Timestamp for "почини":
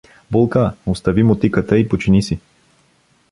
1.89-2.23